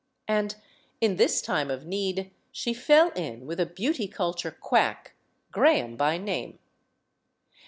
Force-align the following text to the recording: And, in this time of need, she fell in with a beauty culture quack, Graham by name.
And, 0.27 0.55
in 0.99 1.17
this 1.17 1.43
time 1.43 1.69
of 1.69 1.85
need, 1.85 2.31
she 2.51 2.73
fell 2.73 3.11
in 3.11 3.45
with 3.45 3.59
a 3.59 3.67
beauty 3.67 4.07
culture 4.07 4.49
quack, 4.49 5.13
Graham 5.51 5.95
by 5.95 6.17
name. 6.17 6.57